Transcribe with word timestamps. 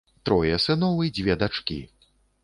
Трое 0.27 0.53
сыноў 0.63 1.03
і 1.07 1.11
дзве 1.17 1.35
дачкі. 1.43 1.77